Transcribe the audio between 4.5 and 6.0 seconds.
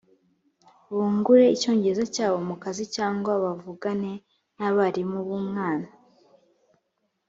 n abarimu b umwana